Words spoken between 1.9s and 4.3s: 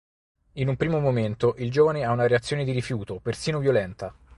ha una reazione di rifiuto, persino violenta.